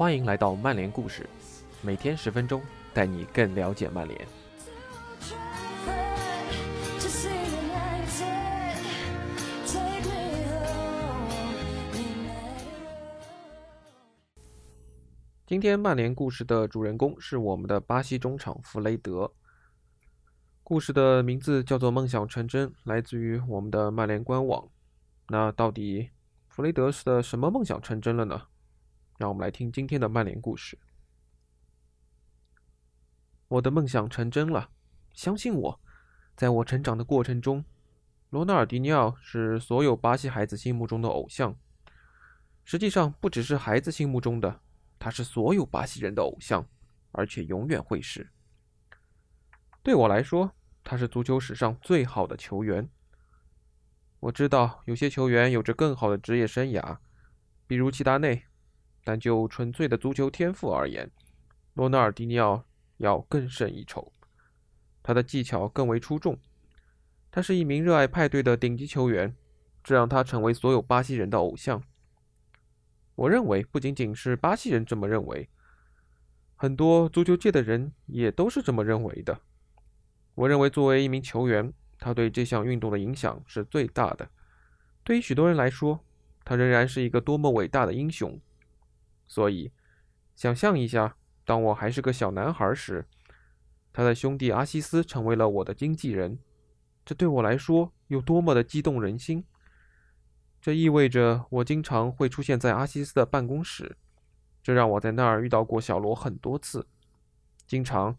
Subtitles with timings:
[0.00, 1.28] 欢迎来到曼联故事，
[1.82, 2.62] 每天十分钟，
[2.94, 4.26] 带你更了解曼联。
[15.44, 19.30] 今天曼联故事的主人公是我们的巴西中场弗雷德。
[20.62, 24.66] 故事的名字叫做《梦想成真》，来自于我们的曼联官网。
[25.28, 26.08] 那到底
[26.48, 28.40] 弗雷德是的什么梦想成真了呢？
[29.20, 30.78] 让我们来听今天的曼联故事。
[33.48, 34.70] 我的梦想成真了，
[35.12, 35.80] 相信我，
[36.34, 37.62] 在我成长的过程中，
[38.30, 41.54] 罗纳尔迪尼奥是所有巴西孩子心目中的偶像。
[42.64, 44.62] 实际上，不只是孩子心目中的。
[44.98, 46.66] 他是所有巴西人的偶像，
[47.12, 48.30] 而且永远会是。
[49.82, 50.50] 对我来说，
[50.82, 52.88] 他是足球史上最好的球员。
[54.20, 56.96] 我知道有些球员有着更好的职业生涯，
[57.66, 58.44] 比如齐达内，
[59.04, 61.10] 但就纯粹的足球天赋而言，
[61.74, 62.64] 罗纳尔迪尼奥
[62.98, 64.12] 要更胜一筹。
[65.02, 66.38] 他的技巧更为出众，
[67.30, 69.34] 他是一名热爱派对的顶级球员，
[69.82, 71.82] 这让他成为所有巴西人的偶像。
[73.14, 75.48] 我认为不仅仅是巴西人这么认为，
[76.54, 79.40] 很多足球界的人也都是这么认为的。
[80.34, 84.28] 我认为作为一名球员，他对这项运动的影响是最大的。
[85.02, 86.04] 对于许多人来说，
[86.44, 88.38] 他仍然是一个多么伟大的英雄。
[89.30, 89.70] 所以，
[90.34, 91.14] 想象一下，
[91.44, 93.06] 当我还是个小男孩时，
[93.92, 96.40] 他的兄弟阿西斯成为了我的经纪人，
[97.04, 99.44] 这对我来说有多么的激动人心。
[100.60, 103.96] 这意味着我经常会出现在阿西斯的办公室，
[104.64, 106.84] 这让我在那儿遇到过小罗很多次。
[107.68, 108.18] 经常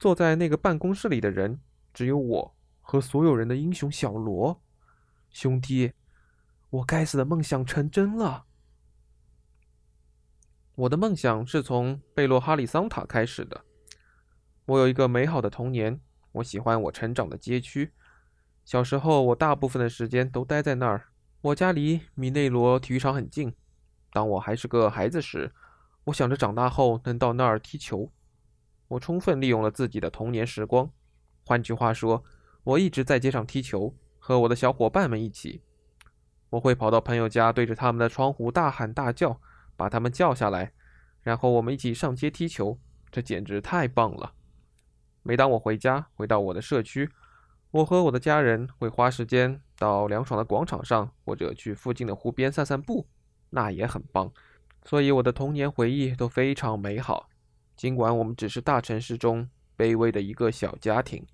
[0.00, 1.60] 坐在那个办公室里的人
[1.94, 4.60] 只有我和所有人的英雄小罗。
[5.30, 5.92] 兄弟，
[6.70, 8.46] 我该死的梦想成真了！
[10.78, 13.64] 我的梦想是从贝洛哈里桑塔开始的。
[14.64, 17.90] 我有一个美好的童年，我喜欢我成长的街区。
[18.64, 21.08] 小时候，我大部分的时间都待在那儿。
[21.40, 23.52] 我家离米内罗体育场很近。
[24.12, 25.52] 当我还是个孩子时，
[26.04, 28.12] 我想着长大后能到那儿踢球。
[28.86, 30.88] 我充分利用了自己的童年时光。
[31.44, 32.22] 换句话说，
[32.62, 35.60] 我一直在街上踢球，和我的小伙伴们一起。
[36.50, 39.40] 我会跑到朋友家，对着他们的窗户大喊大叫，
[39.78, 40.72] 把他们叫下来，
[41.22, 42.80] 然后我们一起上街踢球。
[43.12, 44.34] 这简直太棒了！
[45.22, 47.08] 每当我回家，回到我的社区。
[47.70, 53.06] 我和我的家人会花时间到凉爽的广场上，或者去附近的湖边散散步，
[53.50, 54.30] 那也很棒。
[54.84, 57.30] 所以我的童年回忆都非常美好，
[57.76, 61.26] 尽管我们只是大城市中卑微的一个小家庭。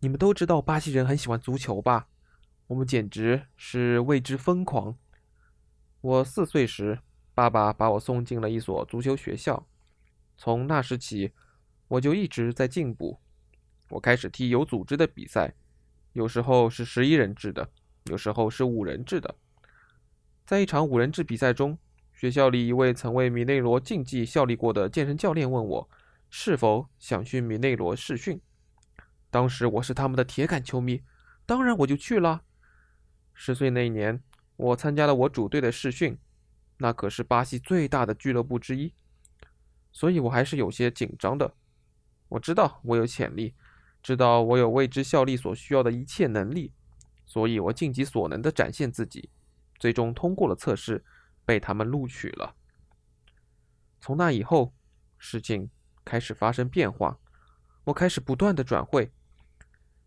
[0.00, 2.08] 你们都知道巴西人很喜欢足球吧？
[2.68, 4.96] 我们简直是为之疯狂。
[6.00, 7.00] 我四岁时，
[7.38, 9.64] 爸爸把我送进了一所足球学校，
[10.36, 11.30] 从那时起，
[11.86, 13.20] 我就一直在进步。
[13.90, 15.54] 我开始踢有组织的比赛，
[16.14, 17.70] 有时候是十一人制的，
[18.06, 19.36] 有时候是五人制的。
[20.44, 21.78] 在一场五人制比赛中，
[22.12, 25.88] 学校里一位曾为米内罗竞技效力过的健身教练问我，
[26.28, 28.40] 是否想去米内罗试训。
[29.30, 31.02] 当时我是他们的铁杆球迷，
[31.46, 32.42] 当然我就去了。
[33.32, 34.20] 十岁那一年，
[34.56, 36.18] 我参加了我主队的试训，
[36.78, 38.94] 那可是巴西最大的俱乐部之一，
[39.92, 41.54] 所以我还是有些紧张的。
[42.28, 43.54] 我知道我有潜力。
[44.00, 46.72] 知道我有为之效力所需要的一切能力，
[47.26, 49.28] 所以我尽己所能地展现自己，
[49.76, 51.04] 最终通过了测试，
[51.44, 52.54] 被他们录取了。
[54.00, 54.72] 从那以后，
[55.18, 55.68] 事情
[56.04, 57.18] 开始发生变化，
[57.84, 59.12] 我开始不断的转会。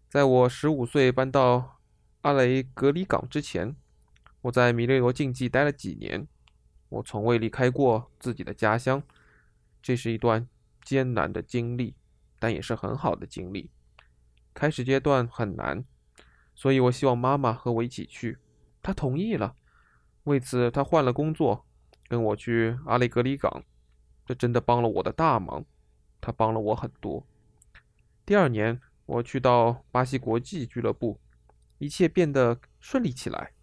[0.08, 1.82] 在我十五岁搬到
[2.22, 3.76] 阿雷格里港之前，
[4.44, 6.26] 我在米内罗竞技待了几年，
[6.92, 9.02] 我从未离开过自己的家乡，
[9.82, 10.46] 这是一段
[10.84, 11.96] 艰难的经历，
[12.38, 13.72] 但也是很好的经历。
[14.54, 15.86] 开始阶段很难，
[16.54, 18.38] 所以我希望妈妈和我一起去。
[18.84, 19.56] 她同意了。
[20.26, 21.66] 为此，她换了工作，
[22.10, 23.64] 跟我去阿雷格里港。
[24.26, 25.64] 这真的帮了我的大忙，
[26.20, 27.26] 她帮了我很多。
[28.26, 31.18] 第二年，我去到巴西国际俱乐部，
[31.78, 33.54] 一切变得顺利起来。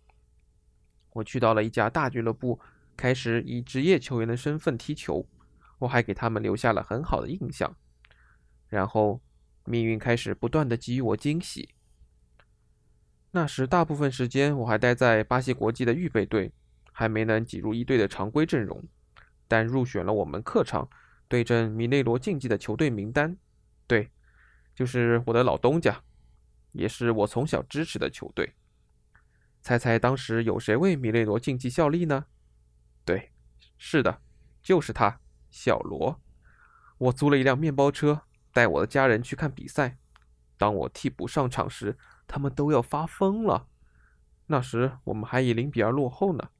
[1.12, 2.58] 我去到了一家大俱乐部，
[2.98, 5.26] 开始以职业球员的身份踢球。
[5.78, 7.74] 我还给他们留下了很好的印象。
[8.68, 9.22] 然后。
[9.70, 11.74] 命运开始不断的给予我惊喜。
[13.32, 16.50] 那时，大部分时间我还待在巴西国际的预备队，
[16.90, 18.82] 还没能挤入一队的常规阵容，
[19.46, 20.88] 但入选了我们客场
[21.28, 23.36] 对阵米内罗竞技的球队名单。
[23.86, 24.10] 对，
[24.74, 26.02] 就是我的老东家，
[26.72, 28.54] 也是我从小支持的球队。
[29.60, 32.24] 猜猜当时有谁为米内罗竞技效力呢？
[33.08, 33.32] 对，
[33.78, 34.20] 是的，
[34.62, 35.18] 就是他，
[35.48, 36.20] 小罗。
[36.98, 38.20] 我租了一辆面包车，
[38.52, 39.96] 带我的家人去看比赛。
[40.58, 41.96] 当我替补上场时，
[42.26, 43.66] 他们都要发疯了。
[44.48, 46.50] 那时我们还以零比二落后呢。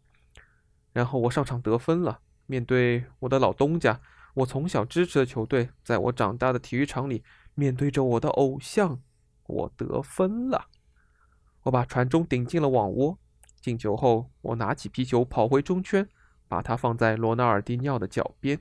[0.95, 4.01] 然后我上场得分了，面对我的老东家，
[4.33, 7.23] 我从小支持的球队，在我长大的体育场里，
[7.55, 9.03] 面对着我的偶像，
[9.45, 10.69] 我得分了。
[11.65, 13.19] 我把传中顶进了网窝。
[13.61, 16.09] 进球后，我拿起皮球跑回中圈，
[16.49, 18.61] 把它放在罗纳尔迪尼奥的脚边。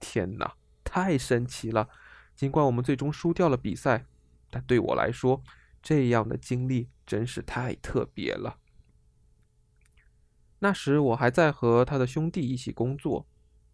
[0.00, 0.54] 天哪！
[0.82, 1.88] 太神奇了！
[2.36, 4.04] 尽管我们最终输掉了比赛，
[4.50, 5.42] 但对我来说，
[5.82, 8.58] 这样的经历真是太特别了。
[10.58, 13.26] 那时我还在和他的兄弟一起工作。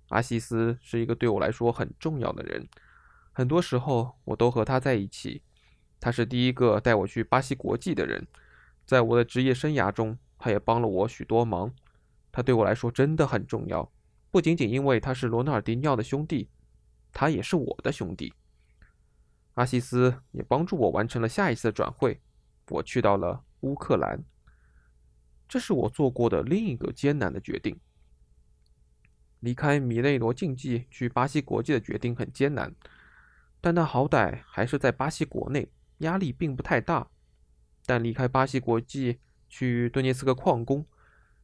[0.09, 2.69] 阿西斯是一个对我来说很重要的人，
[3.33, 5.43] 很多时候我都和他在一起。
[6.01, 8.27] 他是第一个带我去巴西国际的人，
[8.87, 11.75] 在我的职业生涯中，他也帮了我许多忙。
[12.33, 13.91] 他对我来说真的很重要，
[14.31, 16.49] 不仅仅因为他是罗纳尔迪尼奥的兄弟。
[17.13, 18.33] 他也是我的兄弟。
[19.55, 22.21] 阿西斯也帮助我完成了下一次的转会，
[22.69, 24.23] 我去到了乌克兰。
[25.49, 27.77] 这是我做过的另一个艰难的决定。
[29.41, 32.73] 离开米内罗竞技去巴西国际的决定很艰难，
[33.61, 35.69] 但那好歹还是在巴西国内，
[35.99, 37.09] 压力并不太大。
[37.85, 39.19] 但离开巴西国际
[39.49, 40.87] 去顿涅茨克矿工，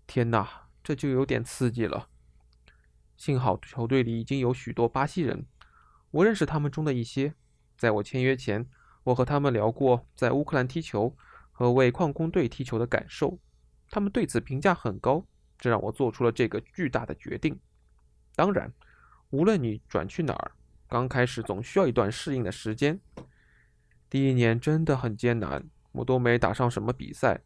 [0.06, 2.08] 天哪，这就有点刺激了。
[3.16, 5.44] 幸好球队里已经有许多巴西人。
[6.12, 7.34] 我认识他们中的一些，
[7.76, 8.64] 在我签约前，
[9.02, 11.16] 我和他们聊过在乌克兰踢球
[11.50, 13.36] 和为矿工队踢球的感受，
[13.90, 15.26] 他们对此评价很高，
[15.58, 17.58] 这让我做出了这个巨大的决定。
[18.36, 18.72] 当然，
[19.30, 20.52] 无论你转去哪儿，
[20.88, 23.00] 刚开始总需要一段适应的时间。
[24.08, 27.40] 第一年真的很艰难，我都没打上什么比赛。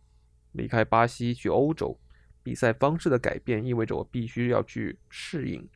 [0.52, 1.98] 离开巴西去欧洲，
[2.42, 5.68] 比赛方式的改变意味着我必须要去适应。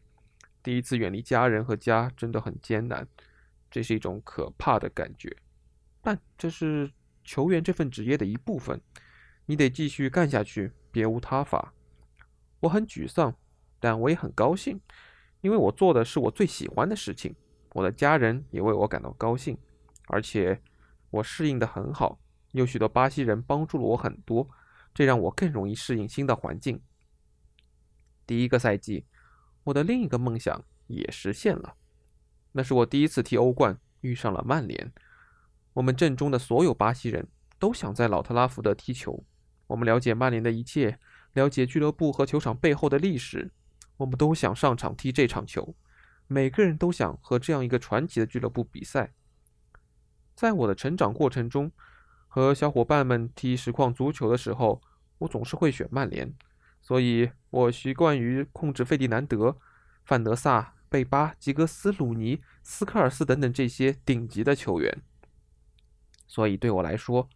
[0.63, 3.07] 第一次远离家人和家真的很艰难，
[3.71, 5.37] 这是一种可怕的感觉，
[6.01, 6.91] 但这是
[7.23, 8.81] 球员这份职业的一部分，
[9.47, 11.75] 你得继续干下去，别无他法。
[12.61, 13.35] 我很沮丧，
[13.79, 14.81] 但我也很高兴，
[15.43, 17.35] 因为我做的是我最喜欢的事情，
[17.75, 19.59] 我的家人也为我感到高兴，
[20.07, 20.59] 而且
[21.11, 22.19] 我适应的很好，
[22.53, 24.49] 有许多巴西人帮助了我很多，
[24.95, 26.81] 这让我更容易适应新的环境。
[28.27, 29.05] 第一个赛季。
[29.65, 31.75] 我的另一个梦想也实现了，
[32.53, 34.93] 那是我第一次踢欧冠，遇上了曼联。
[35.73, 37.27] 我们阵中的所有巴西人
[37.59, 39.25] 都想在老特拉福德踢球。
[39.67, 40.99] 我们了解曼联的一切，
[41.33, 43.51] 了解俱乐部和球场背后的历史。
[43.97, 45.75] 我们都想上场踢这场球，
[46.27, 49.15] 每个人都想和这样一个传奇的俱乐部比赛。
[50.35, 51.73] 在我的成长过程中，
[52.35, 54.83] 和小伙伴们踢实况足球的时候，
[55.19, 56.35] 我总是会选曼联。
[56.83, 59.57] 所以我习惯于控制费迪南德、
[60.05, 65.01] 范德萨、贝巴、吉格斯、鲁尼、斯科尔斯等等这些顶级的球员。
[66.27, 67.29] 所以对我来说，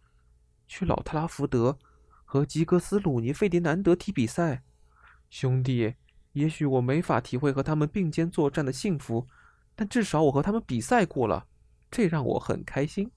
[0.67, 1.79] 去老特拉福德
[2.25, 4.63] 和吉格斯、鲁尼、费迪南德踢比赛，
[5.29, 5.93] 兄弟，
[6.33, 9.25] 也许我没法体会和他们并肩作战的幸福，
[9.77, 11.47] 但至少我和他们比赛过了，
[11.89, 13.09] 这让我很开心。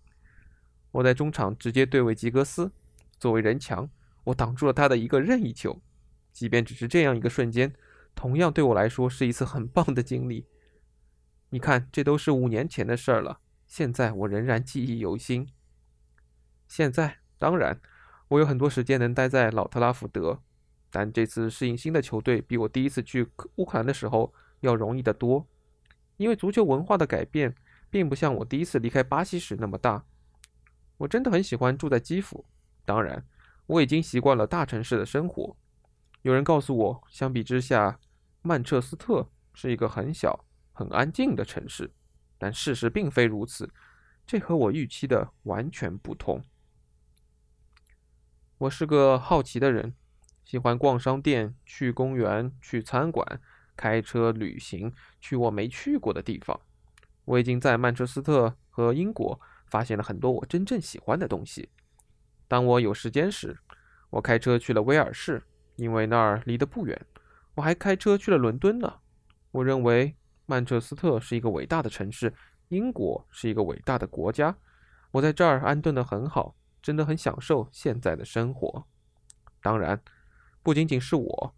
[0.92, 2.70] 我在中场直接对位吉格斯，
[3.18, 3.90] 作为人墙，
[4.24, 5.82] 我挡住了他的一个任意球。
[6.32, 7.74] 即便只是这样一个瞬间，
[8.14, 10.46] 同样对我来说是一次很棒的经历。
[11.50, 15.48] 你看，这都是五年前的事儿了，现在我仍然记忆犹新。
[16.68, 17.78] 现在，当然，
[18.28, 20.40] 我有很多时间能待在老特拉福德，
[20.90, 25.46] 但这次适应新的球队比我第一次去乌克兰的时候要容易得多，
[26.16, 27.54] 因为足球文化的改变
[27.90, 30.04] 并不像我第一次离开巴西时那么大。
[31.02, 32.44] 我真的很喜欢住在基辅，
[32.84, 33.26] 当然，
[33.66, 35.56] 我已经习惯了大城市的生活。
[36.22, 37.98] 有人告诉我，相比之下，
[38.40, 41.90] 曼彻斯特是一个很小、很安静的城市，
[42.38, 43.68] 但事实并非如此。
[44.24, 46.40] 这和我预期的完全不同。
[48.58, 49.96] 我是个好奇的人，
[50.44, 53.40] 喜欢逛商店、去公园、去餐馆、
[53.76, 56.60] 开车旅行，去我没去过的地方。
[57.24, 59.40] 我已经在曼彻斯特和英国
[59.72, 61.70] 发现了很多我真正喜欢的东西。
[62.46, 63.58] 当我有时间时，
[64.10, 65.42] 我开车去了威尔士。
[65.76, 67.06] 因为那儿离得不远，
[67.54, 68.92] 我还开车去了伦敦呢。
[69.50, 70.14] 我认为
[70.44, 72.32] 曼彻斯特是一个伟大的城市，
[72.68, 74.54] 英国是一个伟大的国家。
[75.12, 78.86] 我在这儿安顿得很好，真的很享受现在的生活。
[79.62, 79.98] 当然，
[80.62, 81.54] 不仅仅是我，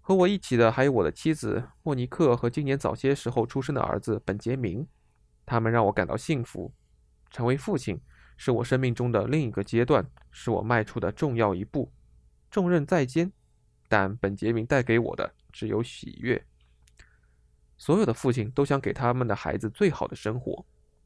[0.00, 4.86] 和我一起的还有我的妻子莫尼克和今年早些时候出生的儿子本杰明。
[5.44, 6.72] 他们让我感到幸福。
[7.30, 8.00] 成为父亲
[8.36, 11.92] 是我生命中的另一个阶段，是我迈出的重要一步。
[12.50, 13.32] 重任在肩，
[13.88, 16.44] 但本杰明带给我的只有喜悦。
[17.76, 20.64] 所有的父亲都想给他们的孩子最好的生活，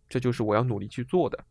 [0.09, 1.45] 这就是我要努力去做的。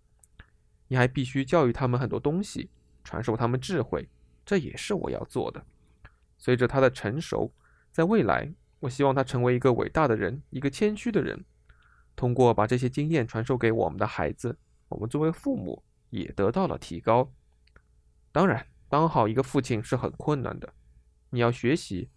[0.88, 2.70] 你还必须教育他们很多东西，
[3.04, 4.10] 传授他们智慧，
[4.46, 5.64] 这也是我要做的。
[6.38, 7.54] 随着他的成熟，
[7.92, 11.46] 在未来，我希望他成为一个伟大的人，一个谦虚的人。
[12.16, 14.58] 通过把这些经验传授给我们的孩子，
[14.90, 17.32] 我们作为父母也得到了提高。
[18.32, 20.74] 当然，当好一个父亲是很困难的，
[21.30, 22.10] 你要学习。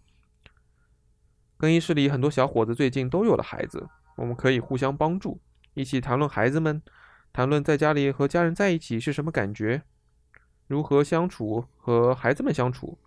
[1.57, 3.87] 更衣室里很多小伙子最近都有了孩子，
[4.17, 5.39] 我们可以互相帮助，
[5.73, 6.81] 一起谈论孩子们，
[7.31, 9.83] 谈论在家里和家人在一起是什么感觉，
[10.67, 12.97] 如何相处和孩子们相处。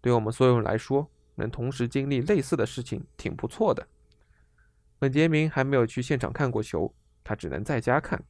[0.00, 3.86] 对我们所有人来说，能同时经历类似的事情挺不错的。
[5.00, 8.22] 本杰明还没有去现场看过球，他只能在家看。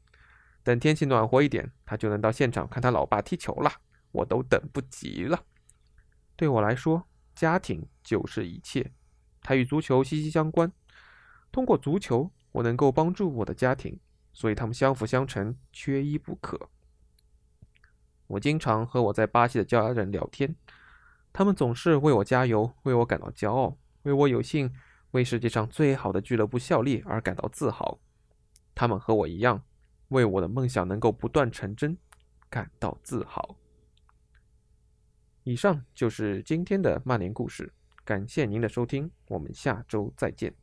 [0.63, 3.73] 等天气暖和一点，他就能到现场看他老爸踢球了。
[4.13, 5.45] 我都等不及了。
[6.37, 8.93] 对我来说，家庭就是一切。
[9.43, 10.71] 它与足球息息相关。
[11.51, 13.99] 通过足球，我能够帮助我的家庭，
[14.33, 16.71] 所以他们相辅相成，缺一不可。
[18.29, 20.55] 我经常和我在巴西的家人聊天，
[21.33, 24.73] 他们总是为我加油，为我感到骄傲，为我有幸
[25.13, 27.99] 为世界上最好的俱乐部效力而感到自豪。
[28.75, 29.63] 他们和我一样，
[30.09, 31.97] 为我的梦想能够不断成真
[32.49, 33.57] 感到自豪。
[35.45, 37.73] 以上就是今天的曼联故事。
[38.05, 40.60] 感谢您的收听，我们下周再见。